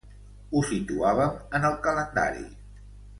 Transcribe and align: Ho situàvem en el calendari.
Ho 0.53 0.61
situàvem 0.69 1.35
en 1.59 1.67
el 1.71 1.77
calendari. 1.87 2.45